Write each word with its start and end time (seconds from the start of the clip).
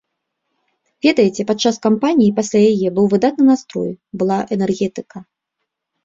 Ведаеце, 1.05 1.41
падчас 1.49 1.75
кампаніі 1.85 2.25
і 2.29 2.31
пасля 2.39 2.61
яе 2.73 2.89
быў 2.95 3.05
выдатны 3.13 3.43
настрой, 3.49 3.91
была 4.23 4.39
энергетыка. 4.57 5.17